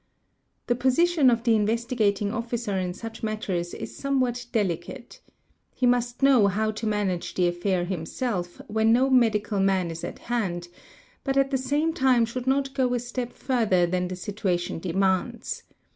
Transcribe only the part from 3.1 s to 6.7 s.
matters is somewhat delicate. He must know